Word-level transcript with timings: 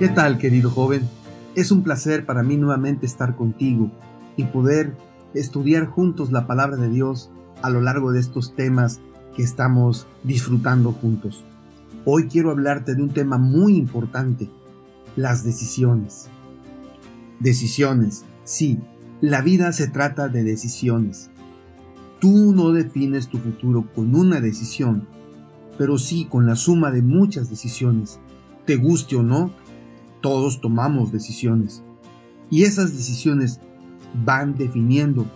¿Qué 0.00 0.08
tal, 0.08 0.38
querido 0.38 0.70
joven? 0.70 1.06
Es 1.54 1.70
un 1.70 1.82
placer 1.82 2.24
para 2.24 2.42
mí 2.42 2.56
nuevamente 2.56 3.04
estar 3.04 3.36
contigo 3.36 3.90
y 4.34 4.44
poder 4.44 4.96
estudiar 5.34 5.84
juntos 5.84 6.32
la 6.32 6.46
palabra 6.46 6.78
de 6.78 6.88
Dios 6.88 7.30
a 7.60 7.68
lo 7.68 7.82
largo 7.82 8.10
de 8.10 8.18
estos 8.18 8.56
temas 8.56 8.98
que 9.36 9.42
estamos 9.42 10.06
disfrutando 10.24 10.92
juntos. 10.92 11.44
Hoy 12.06 12.28
quiero 12.28 12.50
hablarte 12.50 12.94
de 12.94 13.02
un 13.02 13.10
tema 13.10 13.36
muy 13.36 13.76
importante, 13.76 14.48
las 15.16 15.44
decisiones. 15.44 16.28
Decisiones, 17.38 18.24
sí, 18.44 18.80
la 19.20 19.42
vida 19.42 19.70
se 19.74 19.86
trata 19.86 20.28
de 20.28 20.44
decisiones. 20.44 21.28
Tú 22.20 22.54
no 22.54 22.72
defines 22.72 23.28
tu 23.28 23.36
futuro 23.36 23.84
con 23.94 24.14
una 24.14 24.40
decisión, 24.40 25.06
pero 25.76 25.98
sí 25.98 26.24
con 26.24 26.46
la 26.46 26.56
suma 26.56 26.90
de 26.90 27.02
muchas 27.02 27.50
decisiones. 27.50 28.18
Te 28.64 28.76
guste 28.76 29.16
o 29.16 29.22
no, 29.22 29.50
todos 30.20 30.60
tomamos 30.60 31.12
decisiones. 31.12 31.82
Y 32.50 32.64
esas 32.64 32.92
decisiones 32.92 33.60
van 34.24 34.56
definiendo 34.56 35.26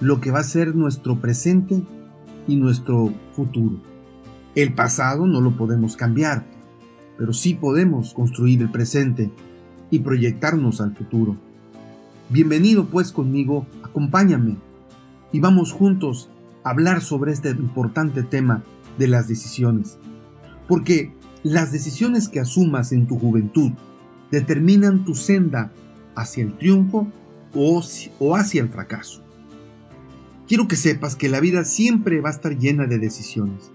lo 0.00 0.20
que 0.20 0.30
va 0.30 0.40
a 0.40 0.44
ser 0.44 0.74
nuestro 0.74 1.20
presente 1.20 1.82
y 2.48 2.56
nuestro 2.56 3.12
futuro. 3.34 3.76
El 4.54 4.74
pasado 4.74 5.26
no 5.26 5.40
lo 5.40 5.56
podemos 5.56 5.96
cambiar, 5.96 6.44
pero 7.16 7.32
sí 7.32 7.54
podemos 7.54 8.12
construir 8.12 8.60
el 8.60 8.70
presente 8.70 9.30
y 9.90 10.00
proyectarnos 10.00 10.80
al 10.80 10.96
futuro. 10.96 11.36
Bienvenido 12.28 12.86
pues 12.86 13.12
conmigo, 13.12 13.66
acompáñame 13.82 14.56
y 15.32 15.40
vamos 15.40 15.72
juntos 15.72 16.28
a 16.64 16.70
hablar 16.70 17.00
sobre 17.02 17.32
este 17.32 17.50
importante 17.50 18.22
tema 18.22 18.64
de 18.98 19.08
las 19.08 19.28
decisiones. 19.28 19.98
Porque 20.66 21.14
las 21.42 21.72
decisiones 21.72 22.28
que 22.28 22.40
asumas 22.40 22.92
en 22.92 23.06
tu 23.06 23.18
juventud 23.18 23.72
determinan 24.32 25.04
tu 25.04 25.14
senda 25.14 25.70
hacia 26.16 26.42
el 26.42 26.56
triunfo 26.56 27.06
o, 27.54 28.34
hacia 28.34 28.62
el 28.62 28.68
fracaso. 28.70 29.22
Quiero 30.48 30.66
que 30.66 30.76
sepas 30.76 31.14
que 31.14 31.28
la 31.28 31.38
vida 31.38 31.64
siempre 31.64 32.20
va 32.20 32.30
a 32.30 32.32
estar 32.32 32.58
llena 32.58 32.86
de 32.86 32.98
decisiones. 32.98 33.70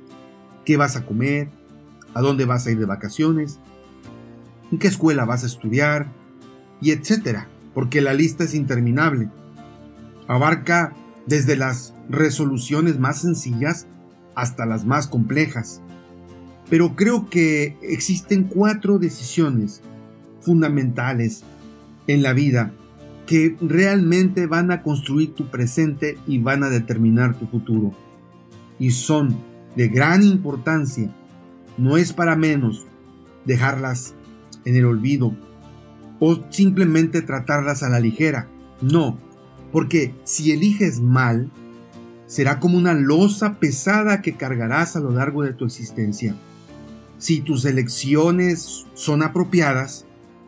¿Qué 0.65 0.75
vas 0.75 0.95
a 0.95 1.05
comer? 1.05 1.49
¿A 2.13 2.21
dónde 2.21 2.45
vas 2.45 2.65
a 2.65 2.71
ir 2.71 2.79
de 2.79 2.85
vacaciones? 2.85 3.59
¿En 4.71 4.79
qué 4.79 4.87
escuela 4.87 5.25
vas 5.25 5.43
a 5.43 5.47
estudiar? 5.47 6.11
Y 6.81 6.91
etcétera, 6.91 7.47
porque 7.73 8.01
la 8.01 8.13
lista 8.13 8.43
es 8.43 8.55
interminable. 8.55 9.29
Abarca 10.27 10.93
desde 11.27 11.55
las 11.55 11.93
resoluciones 12.09 12.99
más 12.99 13.21
sencillas 13.21 13.85
hasta 14.35 14.65
las 14.65 14.85
más 14.85 15.07
complejas. 15.07 15.81
Pero 16.69 16.95
creo 16.95 17.29
que 17.29 17.77
existen 17.81 18.43
cuatro 18.43 18.97
decisiones 18.97 19.81
fundamentales 20.47 21.43
en 22.07 22.23
la 22.23 22.31
vida 22.31 22.71
que 23.25 23.57
realmente 23.59 24.47
van 24.47 24.71
a 24.71 24.81
construir 24.81 25.35
tu 25.35 25.47
presente 25.51 26.17
y 26.25 26.39
van 26.39 26.63
a 26.63 26.69
determinar 26.69 27.37
tu 27.37 27.45
futuro. 27.47 27.91
Y 28.79 28.91
son 28.91 29.37
de 29.75 29.89
gran 29.89 30.23
importancia. 30.23 31.13
No 31.77 31.97
es 31.97 32.13
para 32.13 32.37
menos 32.37 32.85
dejarlas 33.43 34.13
en 34.63 34.77
el 34.77 34.85
olvido 34.85 35.35
o 36.19 36.39
simplemente 36.49 37.21
tratarlas 37.21 37.83
a 37.83 37.89
la 37.89 37.99
ligera. 37.99 38.47
No, 38.81 39.17
porque 39.73 40.15
si 40.23 40.53
eliges 40.53 41.01
mal, 41.01 41.51
será 42.27 42.61
como 42.61 42.77
una 42.77 42.93
losa 42.93 43.59
pesada 43.59 44.21
que 44.21 44.37
cargarás 44.37 44.95
a 44.95 45.01
lo 45.01 45.11
largo 45.11 45.43
de 45.43 45.51
tu 45.51 45.65
existencia. 45.65 46.33
Si 47.17 47.41
tus 47.41 47.65
elecciones 47.65 48.85
son 48.93 49.21
apropiadas, 49.21 50.05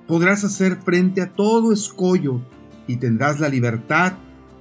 podrás 0.09 0.43
hacer 0.43 0.77
frente 0.77 1.21
a 1.21 1.33
todo 1.33 1.71
escollo 1.71 2.41
y 2.87 2.95
tendrás 2.95 3.39
la 3.39 3.47
libertad 3.47 4.13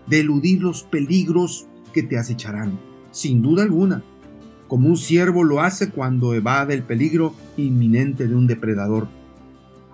de 0.07 0.21
eludir 0.21 0.61
los 0.61 0.83
peligros 0.83 1.67
que 1.95 2.03
te 2.03 2.19
acecharán, 2.19 2.79
sin 3.13 3.41
duda 3.41 3.63
alguna, 3.63 4.03
como 4.69 4.91
un 4.91 4.99
ciervo 4.99 5.45
lo 5.45 5.63
hace 5.63 5.89
cuando 5.89 6.35
evade 6.35 6.75
el 6.75 6.83
peligro 6.83 7.35
inminente 7.57 8.29
de 8.29 8.35
un 8.35 8.47
depredador. 8.47 9.09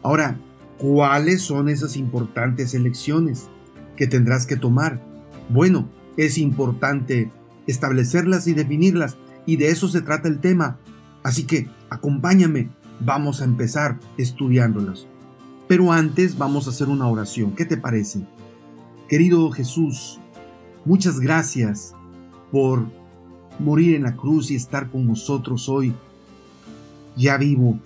Ahora, 0.03 0.41
¿cuáles 0.77 1.43
son 1.43 1.69
esas 1.69 1.97
importantes 1.97 2.75
elecciones 2.75 3.49
que 3.97 4.09
tendrás 4.09 4.47
que 4.47 4.57
tomar? 4.57 5.01
Bueno, 5.51 5.89
es 6.17 6.37
importante 6.37 7.31
establecerlas 7.69 8.49
y 8.49 8.55
definirlas, 8.55 9.17
y 9.47 9.55
de 9.55 9.69
eso 9.69 9.87
se 9.87 10.03
trata 10.03 10.27
el 10.27 10.41
tema. 10.41 10.79
Así 11.23 11.45
que 11.45 11.69
acompáñame, 11.91 12.71
vamos 12.99 13.41
a 13.41 13.45
empezar 13.45 14.01
estudiándolas. 14.19 15.07
Pero 15.67 15.93
antes 15.93 16.37
vamos 16.37 16.67
a 16.67 16.71
hacer 16.71 16.89
una 16.89 17.09
oración. 17.09 17.53
¿Qué 17.53 17.65
te 17.65 17.77
parece? 17.77 18.27
Querido 19.09 19.51
Jesús, 19.51 20.21
muchas 20.85 21.21
gracias 21.21 21.95
por 22.51 22.85
morir 23.59 23.95
en 23.95 24.03
la 24.03 24.17
cruz 24.17 24.51
y 24.51 24.57
estar 24.57 24.91
con 24.91 25.07
nosotros 25.07 25.69
hoy, 25.69 25.95
ya 27.17 27.39
vivo, 27.39 27.79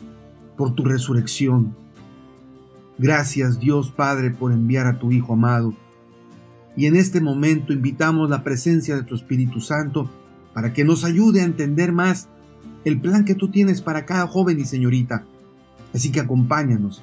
por 0.56 0.75
tu 0.75 0.84
resurrección. 0.84 1.77
Gracias 2.99 3.61
Dios 3.61 3.93
Padre 3.93 4.31
por 4.31 4.53
enviar 4.53 4.87
a 4.87 4.99
tu 4.99 5.12
Hijo 5.12 5.34
amado. 5.34 5.72
Y 6.77 6.87
en 6.87 6.97
este 6.97 7.21
momento 7.21 7.72
invitamos 7.72 8.28
la 8.28 8.43
presencia 8.43 8.97
de 8.97 9.03
tu 9.03 9.15
Espíritu 9.15 9.60
Santo 9.60 10.10
para 10.53 10.72
que 10.72 10.84
nos 10.84 11.05
ayude 11.05 11.43
a 11.43 11.45
entender 11.45 11.93
más 11.93 12.28
el 12.84 13.00
plan 13.00 13.25
que 13.25 13.34
tú 13.34 13.49
tienes 13.50 13.83
para 13.83 14.05
cada 14.05 14.27
joven 14.27 14.59
y 14.59 14.65
señorita. 14.65 15.25
Así 15.95 16.10
que 16.10 16.21
acompáñanos 16.21 17.03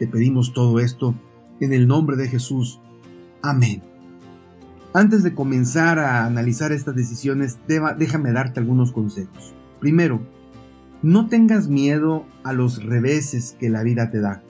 te 0.00 0.06
pedimos 0.06 0.54
todo 0.54 0.80
esto 0.80 1.14
en 1.60 1.74
el 1.74 1.86
nombre 1.86 2.16
de 2.16 2.26
Jesús. 2.26 2.80
Amén. 3.42 3.82
Antes 4.94 5.22
de 5.22 5.34
comenzar 5.34 5.98
a 5.98 6.24
analizar 6.24 6.72
estas 6.72 6.96
decisiones, 6.96 7.58
déjame 7.68 8.32
darte 8.32 8.60
algunos 8.60 8.92
consejos. 8.92 9.52
Primero, 9.78 10.22
no 11.02 11.28
tengas 11.28 11.68
miedo 11.68 12.24
a 12.44 12.54
los 12.54 12.82
reveses 12.82 13.58
que 13.60 13.68
la 13.68 13.82
vida 13.82 14.10
te 14.10 14.20
da. 14.20 14.42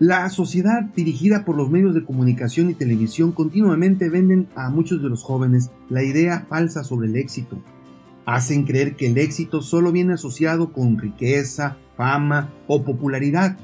La 0.00 0.28
sociedad 0.28 0.82
dirigida 0.82 1.44
por 1.44 1.56
los 1.56 1.70
medios 1.70 1.94
de 1.94 2.04
comunicación 2.04 2.68
y 2.68 2.74
televisión 2.74 3.30
continuamente 3.30 4.08
venden 4.08 4.48
a 4.56 4.70
muchos 4.70 5.00
de 5.02 5.08
los 5.08 5.22
jóvenes 5.22 5.70
la 5.88 6.02
idea 6.02 6.46
falsa 6.48 6.82
sobre 6.82 7.06
el 7.06 7.14
éxito. 7.14 7.62
Hacen 8.26 8.64
creer 8.64 8.96
que 8.96 9.06
el 9.06 9.18
éxito 9.18 9.62
solo 9.62 9.92
viene 9.92 10.14
asociado 10.14 10.72
con 10.72 10.98
riqueza, 10.98 11.76
fama 11.96 12.50
o 12.66 12.82
popularidad 12.82 13.56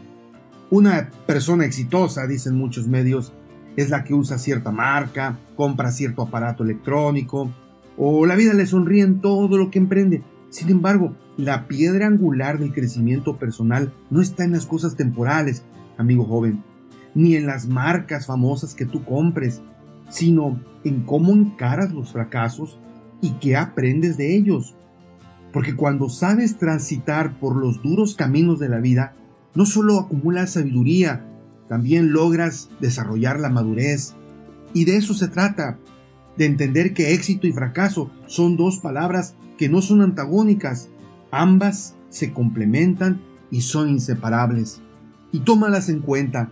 una 0.70 1.10
persona 1.26 1.64
exitosa, 1.64 2.26
dicen 2.26 2.56
muchos 2.56 2.86
medios, 2.86 3.32
es 3.76 3.90
la 3.90 4.04
que 4.04 4.14
usa 4.14 4.38
cierta 4.38 4.70
marca, 4.70 5.38
compra 5.54 5.90
cierto 5.90 6.22
aparato 6.22 6.64
electrónico, 6.64 7.50
o 7.96 8.26
la 8.26 8.34
vida 8.34 8.54
le 8.54 8.66
sonríe 8.66 9.02
en 9.02 9.20
todo 9.20 9.56
lo 9.56 9.70
que 9.70 9.78
emprende. 9.78 10.22
Sin 10.50 10.70
embargo, 10.70 11.14
la 11.36 11.68
piedra 11.68 12.06
angular 12.06 12.58
del 12.58 12.72
crecimiento 12.72 13.36
personal 13.36 13.92
no 14.10 14.20
está 14.20 14.44
en 14.44 14.52
las 14.52 14.66
cosas 14.66 14.96
temporales, 14.96 15.62
amigo 15.98 16.24
joven, 16.24 16.62
ni 17.14 17.36
en 17.36 17.46
las 17.46 17.66
marcas 17.66 18.26
famosas 18.26 18.74
que 18.74 18.86
tú 18.86 19.04
compres, 19.04 19.62
sino 20.08 20.60
en 20.84 21.02
cómo 21.02 21.32
encaras 21.32 21.92
los 21.92 22.12
fracasos 22.12 22.78
y 23.20 23.32
qué 23.32 23.56
aprendes 23.56 24.16
de 24.16 24.36
ellos. 24.36 24.74
Porque 25.52 25.74
cuando 25.74 26.08
sabes 26.08 26.58
transitar 26.58 27.38
por 27.38 27.56
los 27.56 27.82
duros 27.82 28.14
caminos 28.14 28.58
de 28.58 28.68
la 28.68 28.78
vida, 28.78 29.14
no 29.56 29.66
solo 29.66 29.98
acumulas 29.98 30.52
sabiduría, 30.52 31.26
también 31.68 32.12
logras 32.12 32.68
desarrollar 32.80 33.40
la 33.40 33.50
madurez. 33.50 34.14
Y 34.72 34.84
de 34.84 34.96
eso 34.96 35.14
se 35.14 35.28
trata, 35.28 35.78
de 36.36 36.44
entender 36.44 36.92
que 36.92 37.14
éxito 37.14 37.46
y 37.46 37.52
fracaso 37.52 38.10
son 38.26 38.56
dos 38.56 38.78
palabras 38.78 39.34
que 39.56 39.68
no 39.68 39.80
son 39.80 40.02
antagónicas, 40.02 40.88
ambas 41.30 41.96
se 42.10 42.32
complementan 42.32 43.20
y 43.50 43.62
son 43.62 43.88
inseparables. 43.88 44.80
Y 45.32 45.40
tómalas 45.40 45.88
en 45.88 46.00
cuenta, 46.00 46.50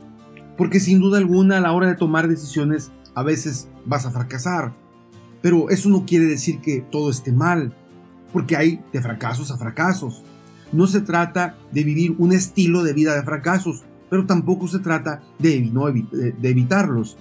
porque 0.57 0.81
sin 0.81 1.01
duda 1.01 1.19
alguna 1.19 1.59
a 1.59 1.61
la 1.61 1.73
hora 1.73 1.89
de 1.89 1.97
tomar 1.97 2.29
decisiones 2.29 2.91
a 3.15 3.23
veces 3.23 3.69
vas 3.85 4.07
a 4.07 4.11
fracasar. 4.11 4.73
Pero 5.43 5.69
eso 5.69 5.89
no 5.91 6.07
quiere 6.07 6.25
decir 6.25 6.61
que 6.61 6.81
todo 6.81 7.11
esté 7.11 7.31
mal, 7.31 7.75
porque 8.33 8.57
hay 8.57 8.83
de 8.93 9.03
fracasos 9.03 9.51
a 9.51 9.59
fracasos. 9.59 10.23
No 10.75 10.89
se 10.89 11.01
trata 11.01 11.57
de 11.71 11.85
vivir 11.85 12.17
un 12.19 12.33
estilo 12.33 12.83
de 12.83 12.93
vida 12.93 13.15
de 13.15 13.23
fracasos, 13.23 13.85
pero 14.11 14.27
tampoco 14.27 14.67
se 14.67 14.81
trata 14.81 15.23
de, 15.39 15.55
evitarlos, 16.43 17.17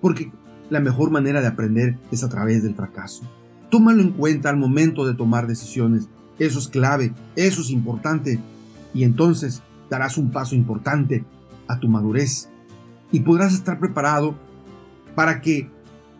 porque 0.00 0.32
la 0.70 0.80
mejor 0.80 1.10
manera 1.10 1.42
de 1.42 1.46
aprender 1.46 1.98
es 2.10 2.24
a 2.24 2.30
través 2.30 2.62
del 2.62 2.74
fracaso. 2.74 3.22
Tómalo 3.70 4.00
en 4.00 4.12
cuenta 4.12 4.48
al 4.48 4.56
momento 4.56 5.04
de 5.06 5.12
tomar 5.12 5.46
decisiones. 5.46 6.08
Eso 6.38 6.58
es 6.58 6.68
clave, 6.68 7.12
eso 7.36 7.60
es 7.60 7.68
importante. 7.68 8.40
Y 8.94 9.04
entonces 9.04 9.62
darás 9.90 10.16
un 10.16 10.30
paso 10.30 10.54
importante 10.54 11.26
a 11.68 11.78
tu 11.78 11.88
madurez. 11.88 12.48
Y 13.12 13.20
podrás 13.20 13.52
estar 13.52 13.78
preparado 13.78 14.34
para 15.14 15.42
que 15.42 15.68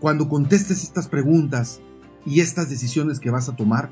cuando 0.00 0.28
contestes 0.28 0.82
estas 0.82 1.08
preguntas 1.08 1.81
y 2.26 2.40
estas 2.40 2.69
decisiones 2.69 3.20
que 3.20 3.31
vas 3.31 3.48
a 3.48 3.56
tomar, 3.56 3.90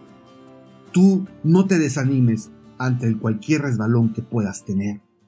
tú 0.92 1.26
no 1.42 1.64
te 1.64 1.78
desanimes, 1.78 2.50
ante 2.84 3.16
cualquier 3.18 3.62
resbalón 3.62 4.12
que 4.12 4.22
puedas 4.22 4.64
tener. 4.64 5.00